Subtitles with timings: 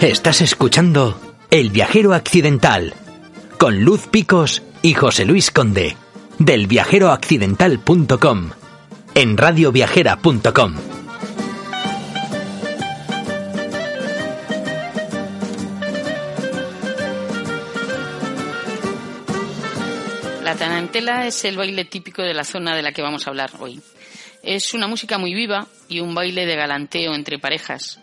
[0.00, 2.94] Estás escuchando El viajero accidental
[3.58, 5.94] con Luz Picos y José Luis Conde
[6.38, 8.50] del viajeroaccidental.com
[9.14, 10.74] en radioviajera.com.
[20.42, 23.50] La tarantela es el baile típico de la zona de la que vamos a hablar
[23.58, 23.78] hoy.
[24.42, 28.00] Es una música muy viva y un baile de galanteo entre parejas.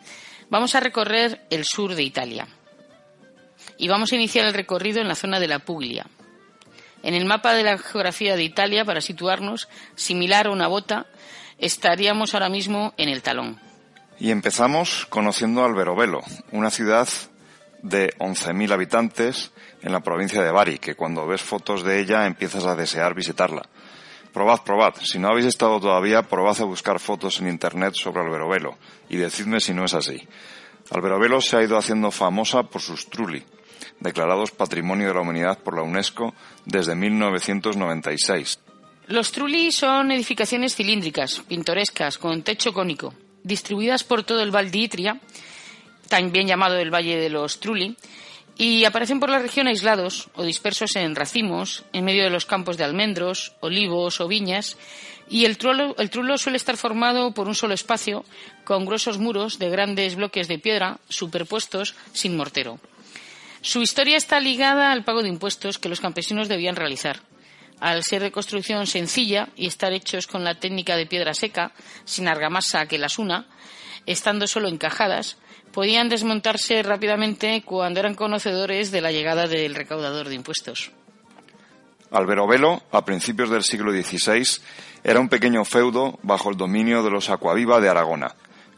[0.50, 2.48] Vamos a recorrer el sur de Italia.
[3.78, 6.06] Y vamos a iniciar el recorrido en la zona de la Puglia.
[7.04, 11.06] En el mapa de la geografía de Italia, para situarnos, similar a una bota,
[11.58, 13.60] estaríamos ahora mismo en el talón.
[14.20, 17.08] Y empezamos conociendo Alberobello, una ciudad
[17.84, 19.52] de 11.000 habitantes
[19.82, 23.70] en la provincia de Bari, que cuando ves fotos de ella empiezas a desear visitarla.
[24.38, 24.94] Probad, probad.
[25.02, 28.78] Si no habéis estado todavía, probad a buscar fotos en internet sobre Alberobello
[29.10, 30.28] y decidme si no es así.
[30.92, 33.44] Alberobello se ha ido haciendo famosa por sus trulli,
[34.00, 38.60] declarados Patrimonio de la Humanidad por la UNESCO desde 1996.
[39.08, 44.84] Los trulli son edificaciones cilíndricas, pintorescas, con techo cónico, distribuidas por todo el Val di
[44.84, 45.20] Itria,
[46.10, 47.98] también llamado el Valle de los Trulli,
[48.58, 52.78] y aparecen por la región aislados o dispersos en racimos, en medio de los campos
[52.78, 54.78] de almendros, olivos o viñas,
[55.30, 58.26] y el trulo, el trulo suele estar formado por un solo espacio,
[58.64, 62.80] con gruesos muros de grandes bloques de piedra superpuestos sin mortero.
[63.62, 67.22] Su historia está ligada al pago de impuestos que los campesinos debían realizar.
[67.80, 71.74] Al ser de construcción sencilla y estar hechos con la técnica de piedra seca,
[72.06, 73.46] sin argamasa que las una,
[74.08, 75.38] estando solo encajadas,
[75.78, 80.90] podían desmontarse rápidamente cuando eran conocedores de la llegada del recaudador de impuestos.
[82.10, 84.60] Alberobello, a principios del siglo XVI,
[85.04, 88.34] era un pequeño feudo bajo el dominio de los Acuaviva de Aragona,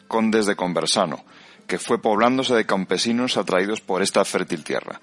[0.09, 1.24] condes de Conversano,
[1.68, 5.00] que fue poblándose de campesinos atraídos por esta fértil tierra.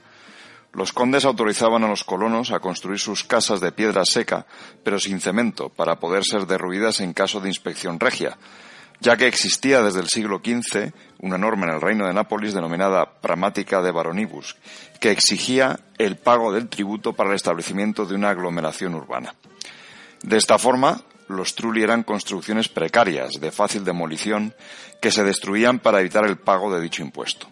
[0.74, 4.44] Los condes autorizaban a los colonos a construir sus casas de piedra seca,
[4.84, 8.36] pero sin cemento, para poder ser derruidas en caso de inspección regia,
[9.00, 13.20] ya que existía desde el siglo XV una norma en el reino de Nápoles denominada
[13.20, 14.56] Pramática de Baronibus,
[15.00, 19.34] que exigía el pago del tributo para el establecimiento de una aglomeración urbana.
[20.22, 24.54] De esta forma, los trulli eran construcciones precarias, de fácil demolición,
[25.00, 27.48] que se destruían para evitar el pago de dicho impuesto.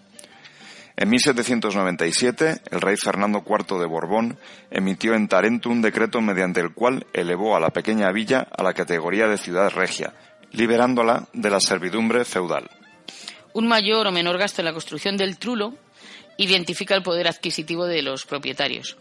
[0.97, 4.38] En 1797, el rey Fernando IV de Borbón
[4.71, 8.75] emitió en Tarento un decreto mediante el cual elevó a la pequeña villa a la
[8.75, 10.15] categoría de ciudad regia,
[10.54, 12.70] liberándola de la servidumbre feudal.
[13.53, 15.75] Un mayor o menor gasto en la construcción del trulo
[16.38, 18.97] identifica el poder adquisitivo de los propietarios.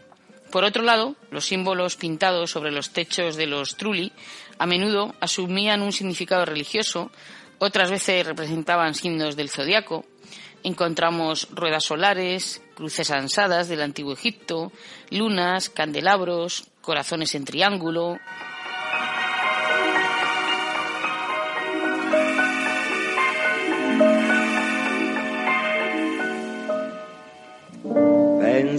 [0.52, 4.12] Por otro lado, los símbolos pintados sobre los techos de los trulli
[4.60, 7.10] a menudo asumían un significado religioso,
[7.58, 10.06] otras veces representaban signos del zodiaco.
[10.64, 14.72] Encontramos ruedas solares, cruces ansadas del antiguo Egipto,
[15.10, 18.20] lunas, candelabros, corazones en triángulo,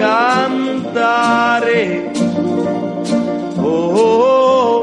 [0.00, 1.82] Cantare.
[3.58, 4.82] Oh,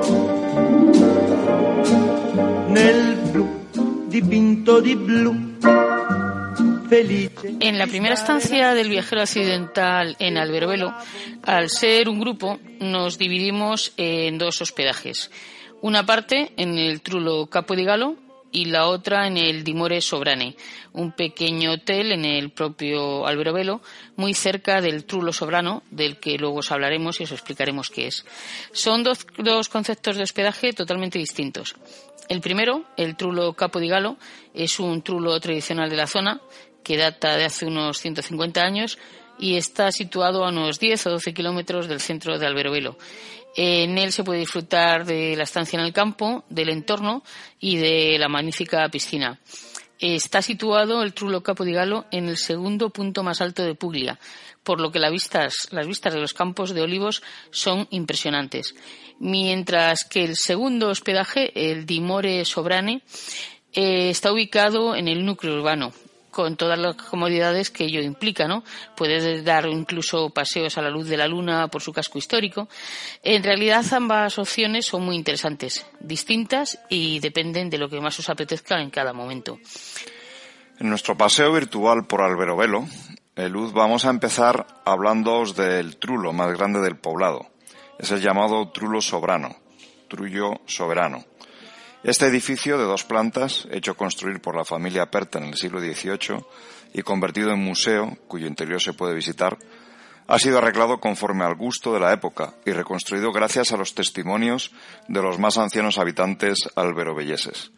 [2.70, 3.46] nel blu
[4.08, 5.46] dipinto di blu.
[6.90, 10.94] En la primera estancia del viajero accidental en Alberobello,
[11.44, 15.30] al ser un grupo, nos dividimos en dos hospedajes.
[15.82, 18.16] Una parte en el Trulo Capo di Galo
[18.58, 20.56] y la otra en el Dimore Sobrane,
[20.94, 23.82] un pequeño hotel en el propio Alberobello,
[24.16, 28.26] muy cerca del Trulo Sobrano, del que luego os hablaremos y os explicaremos qué es.
[28.72, 31.76] Son dos, dos conceptos de hospedaje totalmente distintos.
[32.30, 34.18] El primero, el Trulo Capo di Galo,
[34.56, 36.42] es un trulo tradicional de la zona
[36.84, 38.98] que data de hace unos 150 años
[39.38, 42.98] y está situado a unos 10 o 12 kilómetros del centro de Alberobello.
[43.56, 47.24] En él se puede disfrutar de la estancia en el campo, del entorno
[47.60, 49.40] y de la magnífica piscina.
[50.00, 54.20] Está situado el Trulo Capo en el segundo punto más alto de Puglia,
[54.64, 58.76] por lo que las vistas, las vistas de los campos de olivos son impresionantes.
[59.20, 63.02] Mientras que el segundo hospedaje, el Dimore Sobrane,
[63.74, 65.94] eh, está ubicado en el núcleo urbano,
[66.38, 68.64] con todas las comodidades que ello implica, ¿no?
[68.96, 72.70] Puedes dar incluso paseos a la luz de la luna por su casco histórico.
[73.24, 78.30] En realidad ambas opciones son muy interesantes, distintas y dependen de lo que más os
[78.30, 79.58] apetezca en cada momento.
[80.80, 82.86] En nuestro paseo virtual por Alberobelo,
[83.36, 87.48] eh, Luz, vamos a empezar hablándoos del trulo más grande del poblado.
[87.98, 89.56] Es el llamado trulo sobrano,
[90.08, 91.26] trullo soberano
[92.08, 96.42] este edificio de dos plantas, hecho construir por la familia Perta en el siglo XVIII
[96.94, 99.58] y convertido en museo, cuyo interior se puede visitar,
[100.26, 104.72] ha sido arreglado conforme al gusto de la época y reconstruido gracias a los testimonios
[105.10, 107.72] de los más ancianos habitantes alberobelleses.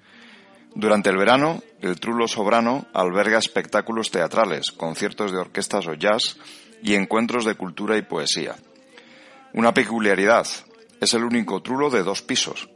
[0.75, 6.38] Durante el verano, el Trulo Sobrano alberga espectáculos teatrales, conciertos de orquestas o jazz
[6.84, 8.56] y encuentros de cultura y poesía.
[9.54, 10.46] Una peculiaridad,
[11.02, 12.70] es el único trulo de dos pisos,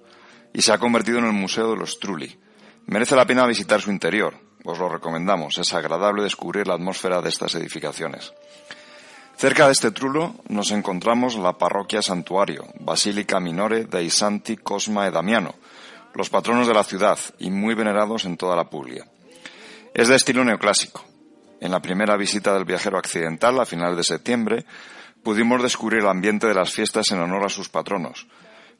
[0.53, 2.37] y se ha convertido en el Museo de los Trulli.
[2.85, 4.35] Merece la pena visitar su interior.
[4.63, 5.57] Os lo recomendamos.
[5.57, 8.33] Es agradable descubrir la atmósfera de estas edificaciones.
[9.35, 15.11] Cerca de este trulo nos encontramos la parroquia santuario, Basílica Minore dei Santi Cosma e
[15.11, 15.55] Damiano,
[16.13, 19.05] los patronos de la ciudad y muy venerados en toda la Puglia.
[19.93, 21.03] Es de estilo neoclásico.
[21.59, 24.65] En la primera visita del viajero accidental, a final de septiembre,
[25.23, 28.27] pudimos descubrir el ambiente de las fiestas en honor a sus patronos,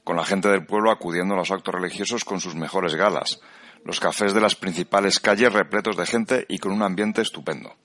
[0.04, 3.40] con la gente del pueblo acudiendo a los actos religiosos con sus mejores galas,
[3.86, 7.76] los cafés de las principales calles repletos de gente y con un ambiente estupendo.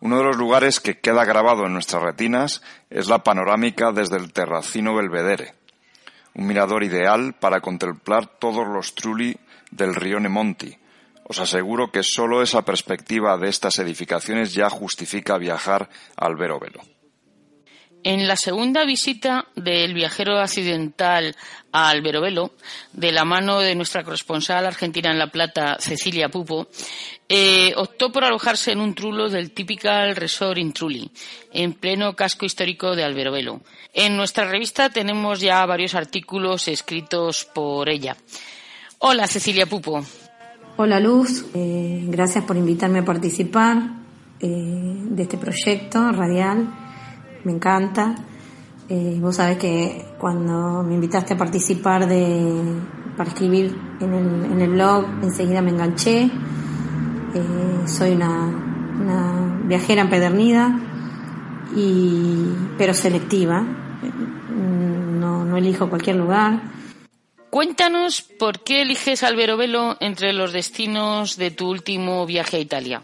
[0.00, 4.32] Uno de los lugares que queda grabado en nuestras retinas es la panorámica desde el
[4.32, 5.54] Terracino Belvedere,
[6.34, 9.36] un mirador ideal para contemplar todos los trulli
[9.72, 10.78] del río Nemonti.
[11.24, 16.80] Os aseguro que solo esa perspectiva de estas edificaciones ya justifica viajar al Vero Velo.
[18.04, 21.34] En la segunda visita del viajero accidental
[21.72, 22.52] a Alberovelo,
[22.92, 26.68] de la mano de nuestra corresponsal argentina en La Plata, Cecilia Pupo,
[27.28, 31.10] eh, optó por alojarse en un trulo del Typical Resort in Trulli,
[31.52, 33.62] en pleno casco histórico de Alberovelo.
[33.92, 38.16] En nuestra revista tenemos ya varios artículos escritos por ella.
[38.98, 40.04] Hola, Cecilia Pupo.
[40.76, 41.46] Hola, Luz.
[41.52, 43.76] Eh, gracias por invitarme a participar
[44.40, 46.87] eh, de este proyecto radial
[47.44, 48.14] me encanta.
[48.88, 52.80] Eh, vos sabés que cuando me invitaste a participar de,
[53.16, 56.30] para escribir en el, en el blog, enseguida me enganché.
[57.34, 58.46] Eh, soy una,
[59.00, 60.78] una, viajera empedernida,
[61.76, 62.46] y,
[62.78, 63.62] pero selectiva.
[65.20, 66.62] No, no elijo cualquier lugar.
[67.50, 73.02] Cuéntanos por qué eliges Alberovelo entre los destinos de tu último viaje a Italia.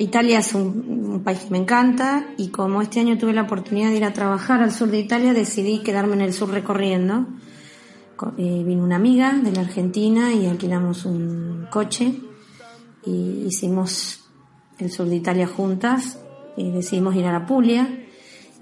[0.00, 3.98] Italia es un, país que me encanta y como este año tuve la oportunidad de
[3.98, 7.26] ir a trabajar al sur de Italia, decidí quedarme en el sur recorriendo.
[8.38, 12.14] Eh, vino una amiga de la Argentina y alquilamos un coche
[13.04, 14.24] y hicimos
[14.78, 16.18] el sur de Italia juntas
[16.56, 18.06] y decidimos ir a la Puglia.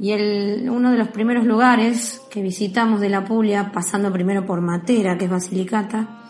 [0.00, 4.60] Y el, uno de los primeros lugares que visitamos de la Puglia, pasando primero por
[4.60, 6.20] Matera, que es Basilicata,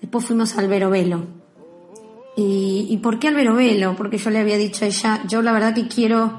[0.00, 1.45] después fuimos al Verovelo
[2.36, 3.96] ¿Y, y por qué Albero Velo?
[3.96, 6.38] Porque yo le había dicho a ella, yo la verdad que quiero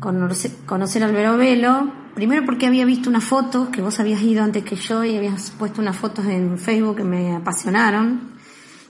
[0.00, 4.64] conocer, conocer Albero Velo, primero porque había visto una foto, que vos habías ido antes
[4.64, 8.30] que yo y habías puesto unas fotos en Facebook que me apasionaron.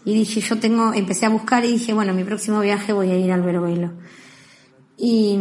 [0.05, 3.19] Y dije, yo tengo, empecé a buscar y dije, bueno, mi próximo viaje voy a
[3.19, 3.93] ir a Albero Velo.
[4.97, 5.37] Y,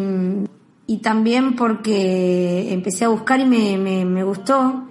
[0.87, 4.89] y también porque empecé a buscar y me, me, me gustó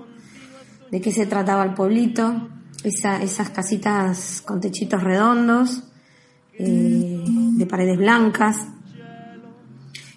[0.91, 2.49] de qué se trataba el pueblito,
[2.85, 5.83] esa, esas casitas con techitos redondos,
[6.59, 8.57] de paredes blancas.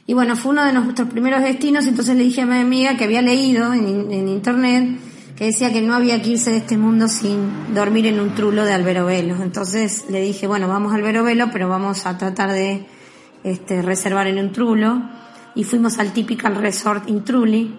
[0.08, 3.06] Y bueno, fue uno de nuestros primeros destinos, entonces le dije a mi amiga que
[3.06, 5.00] había leído en, internet
[5.36, 8.66] que decía que no había que irse de este mundo sin dormir en un trulo
[8.66, 9.42] de alberovelo.
[9.42, 12.86] Entonces le dije, bueno, vamos al alberovelo, pero vamos a tratar de
[13.44, 15.02] este, reservar en un trulo.
[15.56, 17.76] Y fuimos al Typical Resort in Trulli.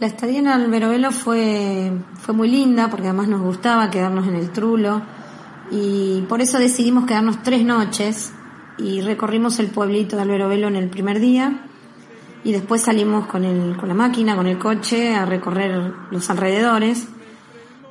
[0.00, 1.90] La estadía en Alberovelo fue,
[2.20, 5.02] fue muy linda porque además nos gustaba quedarnos en el trulo
[5.70, 8.32] y por eso decidimos quedarnos tres noches
[8.78, 11.64] y recorrimos el pueblito de Alberovelo en el primer día
[12.44, 17.08] y después salimos con, el, con la máquina, con el coche a recorrer los alrededores.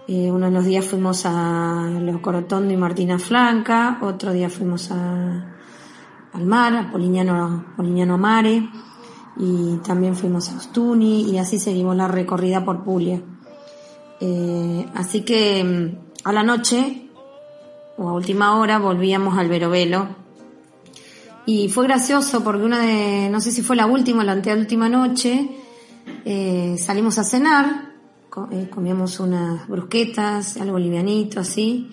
[0.08, 4.90] Eh, uno de los días fuimos a Los Corotondo y Martina Flanca, otro día fuimos
[4.92, 5.58] a,
[6.32, 8.70] al mar, a Polignano, Polignano Mare
[9.38, 13.22] y también fuimos a Ostuni y así seguimos la recorrida por Puglia.
[14.20, 17.07] Eh, así que mm, a la noche
[17.98, 20.08] o a última hora volvíamos al Verovelo.
[21.46, 24.89] Y fue gracioso porque una de, no sé si fue la última o la anteúltima
[24.89, 25.50] noche,
[26.25, 27.94] eh, salimos a cenar,
[28.51, 31.89] eh, comíamos unas brusquetas, algo livianito así.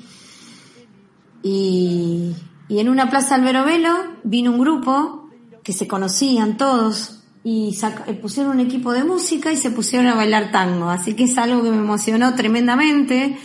[1.42, 2.34] Y,
[2.68, 3.94] y en una plaza del Verovelo
[4.24, 5.28] vino un grupo
[5.62, 10.14] que se conocían todos y eh, pusieron un equipo de música y se pusieron a
[10.14, 10.88] bailar tango.
[10.88, 13.38] Así que es algo que me emocionó tremendamente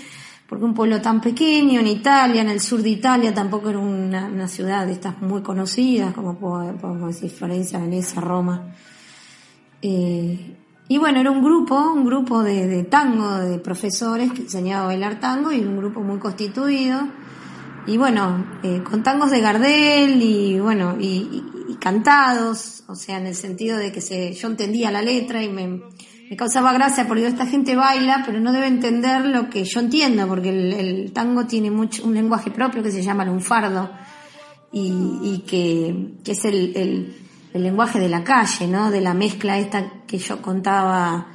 [0.50, 4.48] porque un pueblo tan pequeño en Italia, en el sur de Italia, tampoco era una,
[4.48, 8.74] ciudad de estas muy conocidas, como podemos decir Florencia, Venecia, Roma.
[9.80, 14.88] Eh, y bueno, era un grupo, un grupo de, tango, de profesores que enseñaba a
[14.88, 17.00] bailar tango y un grupo muy constituido.
[17.86, 21.46] Y bueno, eh, con tangos de Gardel y bueno, y,
[21.80, 25.82] cantados, o sea, en el sentido de que se, yo entendía la letra y me,
[26.30, 30.28] me causaba gracia porque esta gente baila, pero no debe entender lo que yo entiendo,
[30.28, 33.90] porque el, tango tiene mucho, un lenguaje propio que se llama lunfardo
[34.72, 37.16] y, y que, que, es el, el,
[37.56, 38.92] el, lenguaje de la calle, ¿no?
[38.92, 41.26] De la mezcla esta que yo contaba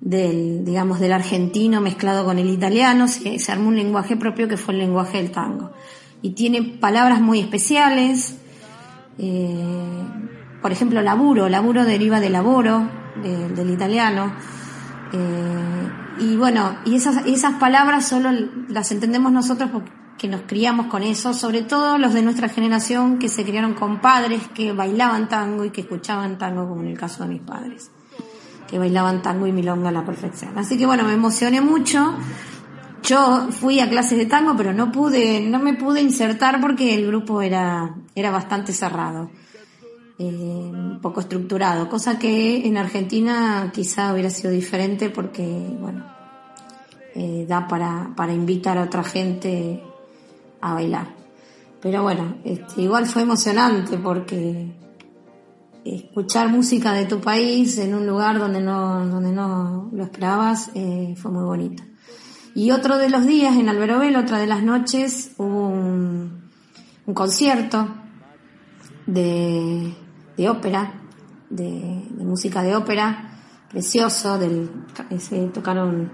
[0.00, 4.74] del, digamos, del argentino mezclado con el italiano, se, armó un lenguaje propio que fue
[4.74, 5.72] el lenguaje del tango.
[6.22, 8.36] Y tiene palabras muy especiales,
[9.18, 10.04] eh,
[10.62, 14.32] por ejemplo, laburo, laburo deriva de laboro, del italiano.
[15.12, 15.90] Eh,
[16.20, 18.30] y bueno, y esas, esas palabras solo
[18.68, 23.28] las entendemos nosotros porque nos criamos con eso, sobre todo los de nuestra generación que
[23.28, 27.22] se criaron con padres que bailaban tango y que escuchaban tango, como en el caso
[27.22, 27.90] de mis padres,
[28.68, 30.56] que bailaban tango y milonga a la perfección.
[30.58, 32.14] Así que bueno, me emocioné mucho.
[33.02, 37.06] Yo fui a clases de tango, pero no pude, no me pude insertar porque el
[37.06, 39.30] grupo era, era bastante cerrado.
[40.18, 45.42] Eh, poco estructurado, cosa que en Argentina quizá hubiera sido diferente porque,
[45.80, 46.04] bueno,
[47.14, 49.82] eh, da para, para invitar a otra gente
[50.60, 51.14] a bailar.
[51.80, 54.72] Pero bueno, este, igual fue emocionante porque
[55.84, 61.14] escuchar música de tu país en un lugar donde no, donde no lo esperabas eh,
[61.16, 61.82] fue muy bonito.
[62.54, 66.50] Y otro de los días en Alberobel, otra de las noches, hubo un,
[67.06, 67.88] un concierto
[69.06, 69.94] de
[70.40, 70.94] de ópera,
[71.50, 73.30] de, música de ópera,
[73.68, 74.70] precioso, del,
[75.18, 76.10] se tocaron,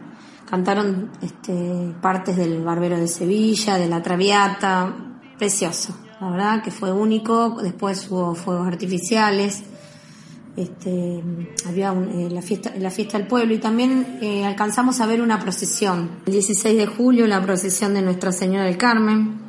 [0.51, 4.93] cantaron este, partes del Barbero de Sevilla, de la Traviata,
[5.39, 9.63] precioso, la verdad que fue único, después hubo fuegos artificiales,
[10.57, 11.23] este,
[11.69, 15.39] había eh, la, fiesta, la fiesta del pueblo y también eh, alcanzamos a ver una
[15.39, 16.23] procesión.
[16.27, 19.46] El 16 de julio la procesión de Nuestra Señora del Carmen,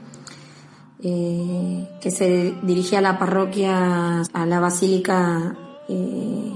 [1.03, 5.55] eh, que se dirigía a la parroquia, a la basílica
[5.87, 6.51] eh,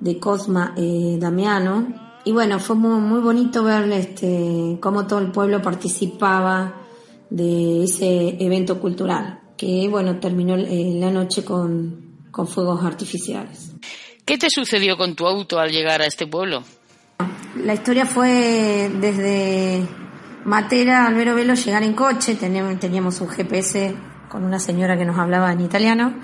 [0.00, 1.86] de Cosma eh, Damiano.
[2.24, 6.80] Y bueno, fue muy, bonito ver este, cómo todo el pueblo participaba
[7.28, 13.72] de ese evento cultural, que bueno, terminó la noche con, con fuegos artificiales.
[14.24, 16.62] ¿Qué te sucedió con tu auto al llegar a este pueblo?
[17.62, 19.86] La historia fue desde
[20.44, 23.94] Matera, Albero Velo, llegar en coche, teníamos, un GPS
[24.28, 26.14] con una señora que nos hablaba en italiano.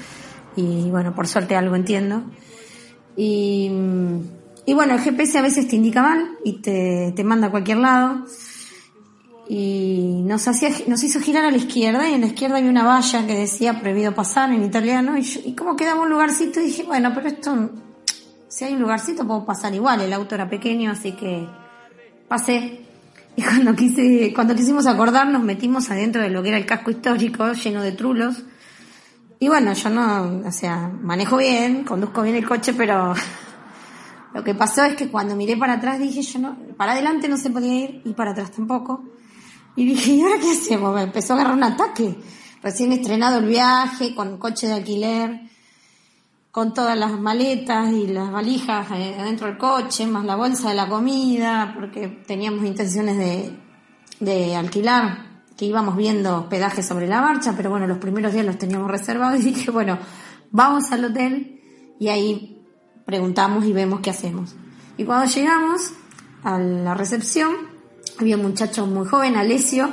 [0.57, 2.25] Y bueno, por suerte algo entiendo.
[3.17, 3.71] Y,
[4.75, 8.27] bueno, el GPS a veces te indica mal y te, manda a cualquier lado.
[9.49, 12.85] Y nos, hacía, nos hizo girar a la izquierda y en la izquierda había una
[12.85, 15.17] valla que decía prohibido pasar en italiano.
[15.17, 17.71] Y, y como quedaba un lugarcito y dije, bueno, pero esto,
[18.49, 21.49] si hay un lugarcito puedo pasar igual, el auto era pequeño, así que
[22.29, 22.90] pasé
[23.41, 26.91] y cuando, quise, cuando quisimos acordar nos metimos adentro de lo que era el casco
[26.91, 28.43] histórico lleno de trulos.
[29.39, 33.15] Y bueno, yo no, o sea, manejo bien, conduzco bien el coche, pero
[34.35, 37.39] lo que pasó es que cuando miré para atrás dije, yo no, para adelante no
[37.39, 39.05] se podía ir y para atrás tampoco.
[39.75, 40.95] Y dije, ¿y ahora qué hacemos?
[40.95, 42.19] Me empezó a agarrar un ataque.
[42.63, 45.50] Recién estrenado el viaje, con coche de alquiler
[46.51, 50.75] con todas las maletas y las valijas eh, adentro del coche, más la bolsa de
[50.75, 53.57] la comida, porque teníamos intenciones de,
[54.19, 58.59] de alquilar, que íbamos viendo hospedaje sobre la marcha, pero bueno, los primeros días los
[58.59, 59.99] teníamos reservados y dije, bueno,
[60.51, 61.61] vamos al hotel
[62.01, 62.63] y ahí
[63.05, 64.57] preguntamos y vemos qué hacemos.
[64.97, 65.93] Y cuando llegamos
[66.43, 67.53] a la recepción,
[68.19, 69.91] había un muchacho muy joven, Alessio,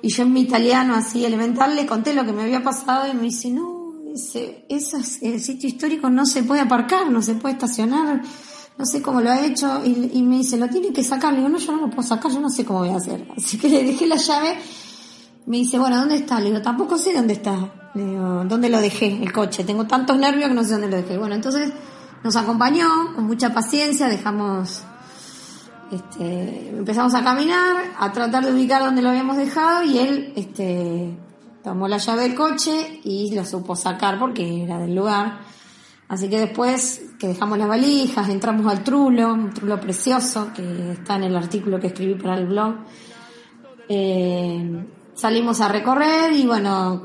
[0.00, 3.14] y yo en mi italiano así elemental le conté lo que me había pasado y
[3.14, 3.71] me dice, no,
[4.12, 5.02] dice, ese
[5.38, 8.22] sitio histórico no se puede aparcar, no se puede estacionar,
[8.78, 11.48] no sé cómo lo ha hecho, y, me dice, lo tiene que sacar, le digo,
[11.48, 13.26] no, yo no lo puedo sacar, yo no sé cómo voy a hacer.
[13.36, 14.56] Así que le dejé la llave,
[15.46, 16.38] me dice, bueno, ¿dónde está?
[16.40, 17.90] Le digo, tampoco sé dónde está.
[17.94, 19.22] Le digo, ¿dónde lo dejé?
[19.22, 21.18] El coche, tengo tantos nervios que no sé dónde lo dejé.
[21.18, 21.72] Bueno, entonces
[22.22, 24.82] nos acompañó con mucha paciencia, dejamos
[25.92, 31.14] este, empezamos a caminar, a tratar de ubicar donde lo habíamos dejado y él este,
[31.62, 35.40] tomó la llave del coche y lo supo sacar porque era del lugar.
[36.08, 41.16] Así que después que dejamos las valijas, entramos al trulo, un trulo precioso que está
[41.16, 42.74] en el artículo que escribí para el blog.
[43.88, 47.02] Eh, salimos a recorrer y bueno,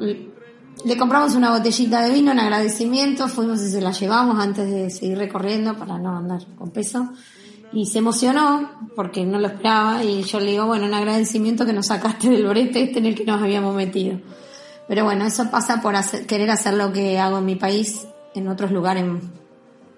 [0.85, 4.89] le compramos una botellita de vino en agradecimiento, fuimos y se la llevamos antes de
[4.89, 7.09] seguir recorriendo para no andar con peso.
[7.73, 11.73] Y se emocionó porque no lo esperaba y yo le digo, bueno, en agradecimiento que
[11.73, 14.19] nos sacaste del brete este en el que nos habíamos metido.
[14.88, 18.72] Pero bueno, eso pasa por querer hacer lo que hago en mi país, en otros
[18.72, 19.32] lugares un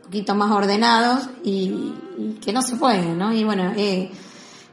[0.03, 1.93] poquito más ordenados y,
[2.41, 3.31] que no se puede, ¿no?
[3.31, 4.11] Y bueno, eh,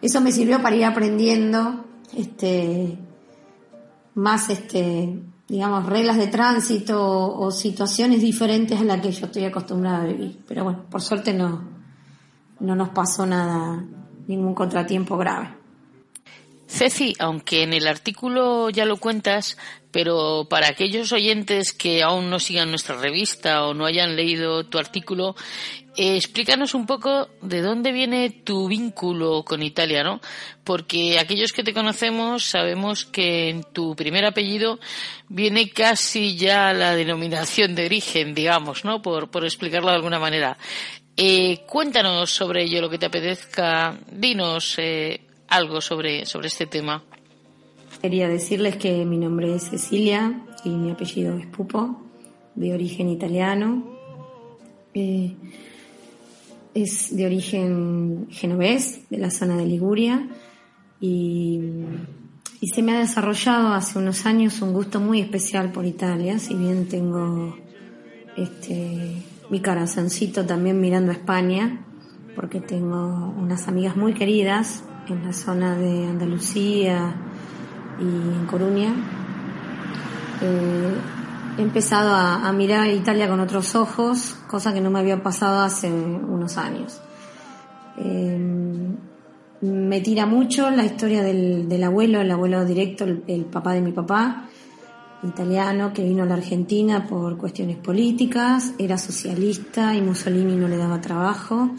[0.01, 1.85] eso me sirvió para ir aprendiendo,
[2.17, 2.99] este,
[4.15, 10.03] más este, digamos, reglas de tránsito o, situaciones diferentes a las que yo estoy acostumbrada
[10.03, 10.43] a vivir.
[10.49, 11.63] Pero bueno, por suerte no,
[12.61, 13.85] no nos pasó nada,
[14.27, 15.56] ningún contratiempo grave.
[16.69, 19.57] Ceci, aunque en el artículo ya lo cuentas,
[19.93, 24.79] pero para aquellos oyentes que aún no sigan nuestra revista o no hayan leído tu
[24.79, 25.37] artículo,
[25.97, 30.21] eh, explícanos un poco de dónde viene tu vínculo con Italia, ¿no?
[30.65, 34.79] Porque aquellos que te conocemos sabemos que en tu primer apellido
[35.29, 39.01] viene casi ya la denominación de origen, digamos, ¿no?
[39.01, 40.59] Por, por explicarlo de alguna manera.
[41.17, 43.99] Eh, cuéntanos sobre ello, lo que te apetezca.
[44.13, 47.03] Dinos eh, algo sobre, sobre este tema.
[48.01, 52.03] Quería decirles que mi nombre es Cecilia y mi apellido es Pupo,
[52.55, 53.85] de origen italiano.
[54.95, 55.35] Eh,
[56.75, 60.29] es de origen genovés, de la zona de Liguria,
[61.01, 61.61] y,
[62.61, 66.55] y, se me ha desarrollado hace unos años un gusto muy especial por Italia, si
[66.55, 67.57] bien tengo
[68.37, 71.86] este, mi corazoncito también mirando a España,
[72.37, 77.17] porque tengo unas amigas muy queridas en la zona de Andalucía
[77.99, 78.95] y en Coruña.
[80.43, 80.95] Eh,
[81.59, 85.61] he empezado a, mirar a Italia con otros ojos, cosa que no me había pasado
[85.61, 87.01] hace unos años.
[87.99, 88.67] Eh,
[89.63, 94.49] me tira mucho la historia del, abuelo, el abuelo directo, el, papá de mi papá,
[95.23, 100.77] italiano, que vino a la Argentina por cuestiones políticas, era socialista y Mussolini no le
[100.77, 101.71] daba trabajo.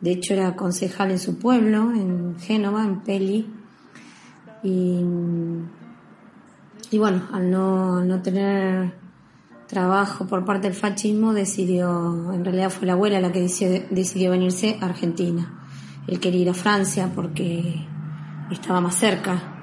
[0.00, 3.46] De hecho, era concejal en su pueblo, en Génova, en Peli.
[4.62, 5.00] Y,
[6.98, 8.94] bueno, al no, no tener
[9.66, 14.30] trabajo por parte del fascismo, decidió, en realidad fue la abuela la que decidió, decidió
[14.30, 15.66] venirse a Argentina.
[16.06, 17.86] Él quería ir a Francia porque
[18.50, 19.56] estaba más cerca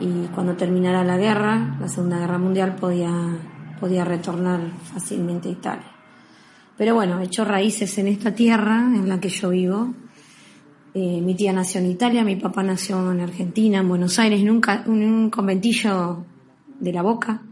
[0.00, 3.12] y cuando terminara la guerra, la Segunda Guerra Mundial, podía,
[3.78, 4.60] podía retornar
[4.92, 5.91] fácilmente a Italia.
[6.76, 9.92] Pero bueno, he hecho raíces en esta tierra en la que yo vivo.
[10.94, 14.50] Eh, mi tía nació en Italia, mi papá nació en Argentina, en Buenos Aires, en
[14.50, 16.24] un, conventillo
[16.78, 17.42] de la Boca.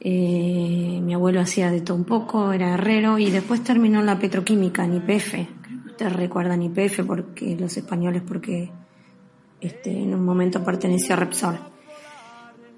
[0.00, 4.84] Eh, mi abuelo hacía de todo un poco, era herrero y después terminó la petroquímica
[4.84, 5.34] en YPF.
[5.86, 8.70] Ustedes recuerdan YPF porque los españoles porque
[9.60, 11.58] este, en un momento perteneció a Repsol.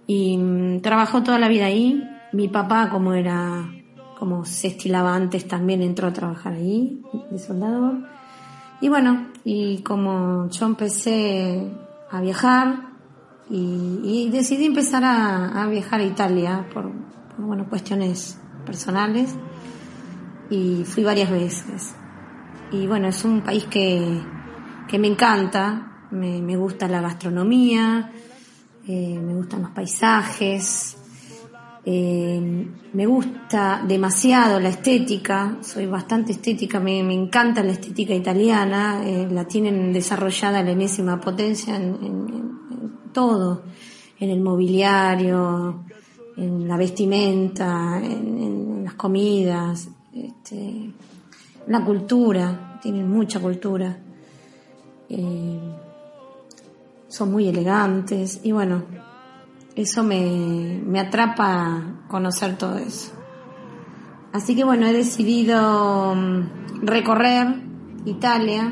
[0.06, 2.02] Y mm, trabajó toda la vida ahí.
[2.32, 3.68] Mi papá, como era
[4.18, 8.08] como se estilaba antes, también entró a trabajar ahí, de soldador.
[8.80, 11.70] Y bueno, y como yo empecé
[12.10, 12.88] a viajar
[13.48, 16.90] y, decidí empezar a, viajar a Italia por,
[17.38, 19.34] bueno, cuestiones personales
[20.50, 21.94] y fui varias veces.
[22.72, 24.20] Y bueno, es un país que,
[24.88, 28.10] que me encanta, me, me gusta la gastronomía,
[28.86, 30.96] eh, me gustan los paisajes,
[31.88, 32.40] eh,
[32.94, 39.44] me gusta demasiado la estética, soy bastante estética, me, encanta la estética italiana, eh, la
[39.44, 43.62] tienen desarrollada la enésima potencia en, todo,
[44.18, 45.84] en el mobiliario,
[46.36, 50.92] en la vestimenta, en, las comidas, este,
[51.68, 53.96] la cultura, tienen mucha cultura,
[55.08, 55.60] eh,
[57.06, 59.05] son muy elegantes y bueno,
[59.76, 63.12] eso me, me atrapa conocer todo eso.
[64.32, 67.46] Así que bueno, he decidido mm, recorrer
[68.04, 68.70] Italia,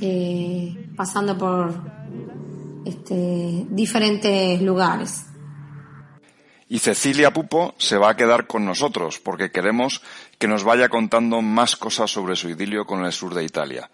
[0.00, 1.74] eh, pasando por
[2.84, 5.26] este, diferentes lugares.
[6.68, 10.02] Y Cecilia Pupo se va a quedar con nosotros porque queremos
[10.38, 13.90] que nos vaya contando más cosas sobre su idilio con el sur de Italia,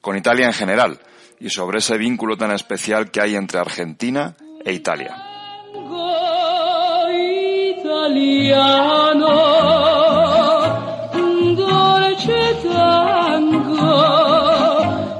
[0.00, 1.00] con Italia en general
[1.38, 5.33] y sobre ese vínculo tan especial que hay entre Argentina e Italia.
[8.04, 9.32] Italiano,
[11.14, 13.86] un dolce tango,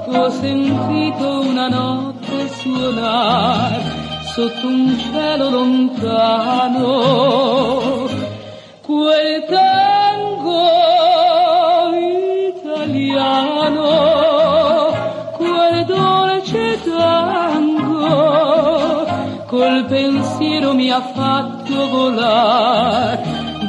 [0.05, 0.73] così
[2.61, 3.81] suonar
[4.33, 6.89] sotto un cielo lontano.
[8.81, 10.69] Quel tango
[12.53, 13.89] italiano,
[15.37, 18.05] quel dolce tango,
[19.47, 22.74] col pensiero mi ha fatto volare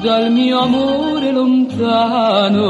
[0.06, 2.60] dal mio amore lontano.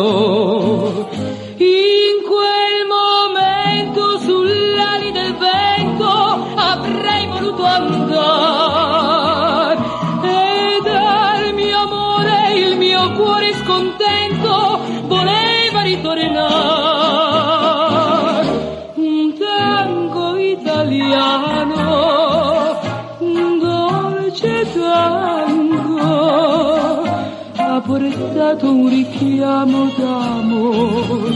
[1.59, 6.09] In quel momento sull'ali del vento
[6.55, 8.86] avrei voluto andare
[27.99, 31.35] portato un richiamo d'amore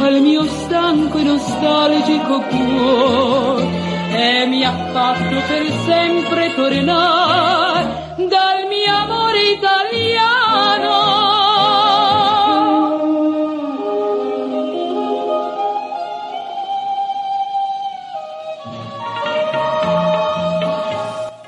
[0.00, 3.66] al mio stanco e nostalgico cuore
[4.10, 10.96] e mi ha fatto per sempre tornare dal mio amore italiano.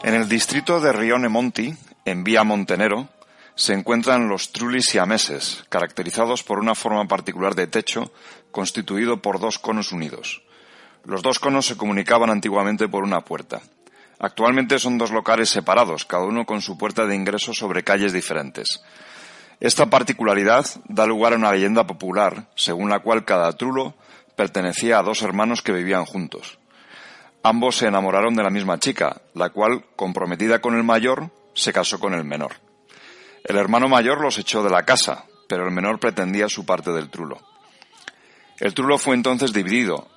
[0.03, 3.20] En el distrito de Rione Monti, en Vía Montenero,
[3.61, 8.11] se encuentran los trulis siameses, caracterizados por una forma particular de techo
[8.53, 10.43] constituido por dos conos unidos.
[11.05, 13.61] Los dos conos se comunicaban antiguamente por una puerta.
[14.19, 18.83] Actualmente son dos locales separados, cada uno con su puerta de ingreso sobre calles diferentes.
[19.61, 23.93] Esta particularidad da lugar a una leyenda popular, según la cual cada trulo
[24.37, 26.59] pertenecía a dos hermanos que vivían juntos.
[27.43, 32.01] Ambos se enamoraron de la misma chica, la cual, comprometida con el mayor, se casó
[32.01, 32.70] con el menor.
[33.45, 37.11] El hermano mayor los echó de la casa, pero el menor pretendía su parte del
[37.11, 37.39] trulo.
[38.59, 40.09] El trulo fue entonces dividido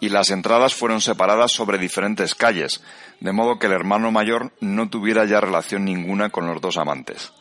[0.00, 2.82] y las entradas fueron separadas sobre diferentes calles,
[3.20, 7.32] de modo que el hermano mayor no tuviera ya relación ninguna con los dos amantes.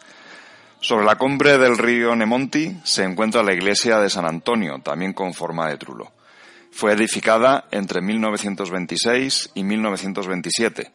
[0.79, 5.33] Sobre la cumbre del río Nemonti se encuentra la iglesia de San Antonio, también con
[5.33, 6.11] forma de trulo.
[6.71, 10.91] Fue edificada entre 1926 y 1927,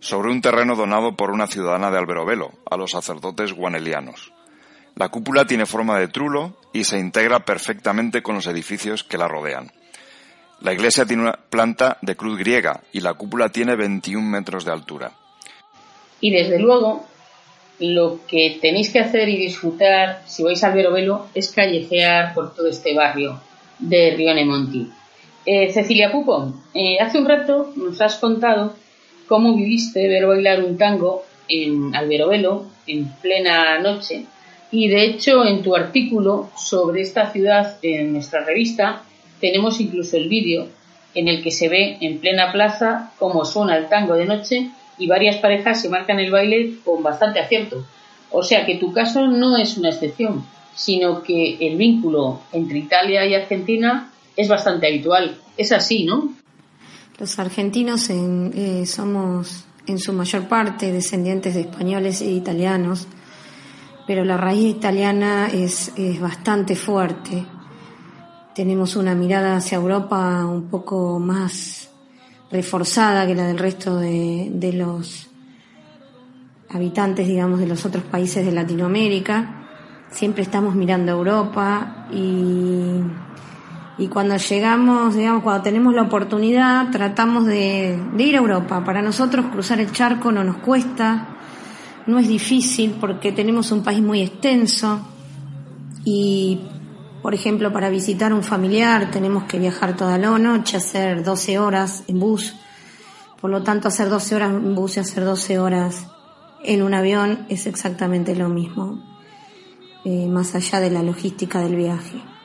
[0.00, 4.32] sobre un terreno donado por una ciudadana de Alberobelo a los sacerdotes guanelianos.
[4.94, 9.28] La cúpula tiene forma de trulo y se integra perfectamente con los edificios que la
[9.28, 9.70] rodean.
[10.60, 14.72] La iglesia tiene una planta de cruz griega y la cúpula tiene 21 metros de
[14.72, 15.12] altura.
[16.20, 17.04] Y desde luego,
[17.78, 22.68] lo que tenéis que hacer y disfrutar si vais al Verovelo es callejear por todo
[22.68, 23.40] este barrio
[23.78, 24.90] de Rione Monti.
[25.44, 28.74] Eh, Cecilia Pupo, eh, hace un rato nos has contado
[29.26, 34.24] cómo viviste ver bailar un tango en Alberovelo en plena noche
[34.70, 39.02] y de hecho en tu artículo sobre esta ciudad en nuestra revista
[39.40, 40.68] tenemos incluso el vídeo
[41.14, 45.06] en el que se ve en plena plaza cómo suena el tango de noche y
[45.06, 47.84] varias parejas se marcan el baile con bastante acierto.
[48.30, 53.24] O sea que tu caso no es una excepción, sino que el vínculo entre Italia
[53.26, 55.36] y Argentina es bastante habitual.
[55.56, 56.34] Es así, ¿no?
[57.18, 63.06] Los argentinos en- eh, somos en su mayor parte descendientes de españoles e italianos,
[64.06, 67.46] pero la raíz italiana es, es bastante fuerte.
[68.54, 71.88] Tenemos una mirada hacia Europa un poco más
[72.50, 75.28] reforzada que la del resto de, de los
[76.70, 79.66] habitantes, digamos, de los otros países de Latinoamérica.
[80.10, 83.00] Siempre estamos mirando a Europa y
[83.98, 88.84] y cuando llegamos, digamos, cuando tenemos la oportunidad, tratamos de, ir a Europa.
[88.84, 91.28] Para nosotros cruzar el charco no nos cuesta,
[92.06, 95.00] no es difícil porque tenemos un país muy extenso
[96.04, 96.60] y,
[97.22, 102.04] por ejemplo, para visitar un familiar tenemos que viajar toda la noche, hacer 12 horas
[102.06, 102.54] en bus.
[103.40, 106.06] Por lo tanto, hacer 12 horas en bus y hacer 12 horas
[106.62, 109.02] en un avión es exactamente lo mismo,
[110.04, 112.35] eh, más allá de la logística del viaje.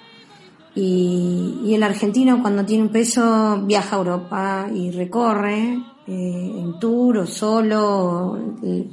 [0.76, 7.20] Y, el argentino cuando tiene un peso viaja a Europa y recorre eh, en tour
[7.20, 8.90] o solo, eh,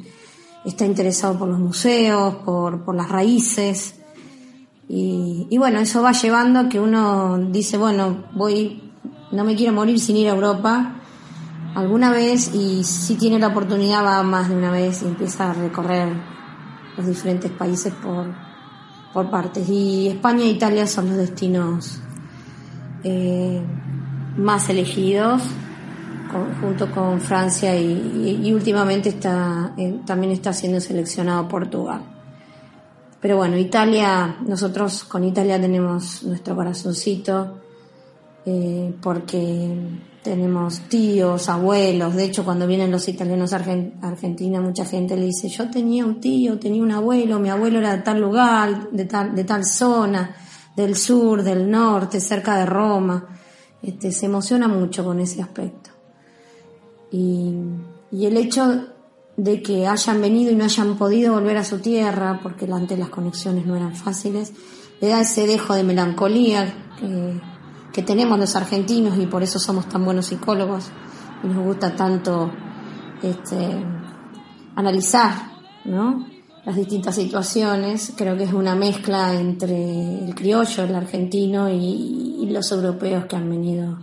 [0.65, 3.97] está interesado por los museos, por, por las raíces.
[4.89, 8.93] Y, y bueno, eso va llevando a que uno dice, bueno, voy,
[9.33, 10.95] no me quiero morir sin ir a Europa
[11.75, 15.55] alguna vez y si tiene la oportunidad va más de una vez y empieza a
[15.55, 16.09] recorrer
[16.97, 18.27] los diferentes países por,
[19.13, 19.69] por partes.
[19.69, 22.01] Y España e Italia son los destinos
[23.05, 23.63] eh,
[24.37, 25.43] más elegidos,
[26.61, 32.03] junto con Francia y últimamente está, eh, también está siendo seleccionado Portugal.
[33.21, 37.59] Pero bueno, Italia, nosotros con Italia tenemos nuestro corazoncito
[38.47, 39.77] eh, porque
[40.29, 43.65] tenemos tíos, abuelos, de hecho cuando vienen los italianos a
[44.03, 47.97] Argentina mucha gente le dice, yo tenía un tío, tenía un abuelo, mi abuelo era
[47.97, 50.37] de tal lugar, de tal, de tal zona,
[50.77, 53.27] del sur, del norte, cerca de Roma,
[53.83, 55.89] este, se emociona mucho con ese aspecto.
[57.11, 57.55] Y,
[58.13, 58.85] y el hecho
[59.35, 63.09] de que hayan venido y no hayan podido volver a su tierra, porque antes las
[63.09, 64.53] conexiones no eran fáciles,
[65.01, 66.71] le da ese dejo de melancolía
[67.93, 70.91] que tenemos los argentinos y por eso somos tan buenos psicólogos
[71.43, 72.51] y nos gusta tanto
[73.23, 73.85] este,
[74.75, 75.33] analizar
[75.85, 76.27] ¿no?
[76.65, 78.13] las distintas situaciones.
[78.17, 83.51] Creo que es una mezcla entre el criollo, el argentino y, los europeos que han
[83.51, 83.99] venido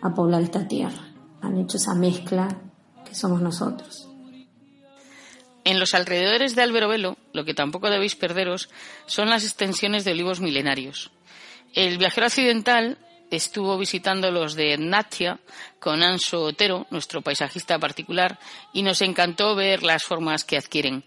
[0.00, 1.12] a poblar esta tierra.
[1.42, 2.48] Han hecho esa mezcla
[3.04, 4.08] que somos nosotros.
[5.64, 8.70] En los alrededores de Alberobelo, lo que tampoco debéis perderos,
[9.06, 11.12] son las extensiones de olivos milenarios.
[11.74, 12.98] El viajero occidental
[13.30, 15.40] estuvo visitando los de Natia
[15.78, 18.38] con Anso Otero, nuestro paisajista particular,
[18.74, 21.02] y nos encantó ver las formas que adquieren.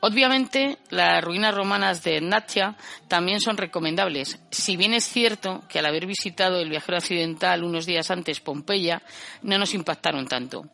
[0.00, 2.76] Obviamente, las ruinas romanas de Natia
[3.08, 7.84] también son recomendables, si bien es cierto que al haber visitado el viajero occidental unos
[7.84, 9.02] días antes Pompeya,
[9.42, 10.68] no nos impactaron tanto.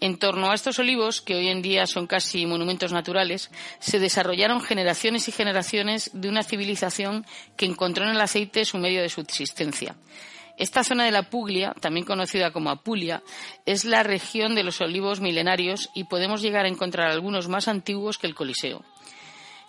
[0.00, 4.60] En torno a estos olivos, que hoy en día son casi monumentos naturales, se desarrollaron
[4.60, 7.24] generaciones y generaciones de una civilización
[7.56, 9.96] que encontró en el aceite su medio de subsistencia.
[10.58, 13.22] Esta zona de la Puglia, también conocida como Apulia,
[13.66, 18.18] es la región de los olivos milenarios y podemos llegar a encontrar algunos más antiguos
[18.18, 18.82] que el Coliseo.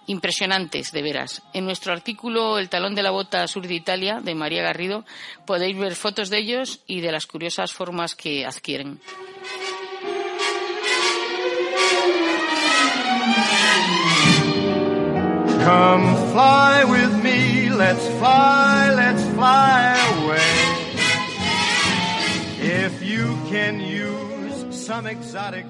[0.08, 1.44] Impresionantes, de veras.
[1.54, 5.04] En nuestro artículo El talón de la bota sur de Italia, de María Garrido,
[5.46, 9.02] podéis ver fotos de ellos y de las curiosas formas que adquieren.
[15.64, 20.88] Come fly with me, let's fly, let's fly away.
[22.60, 25.66] If you can use some exotic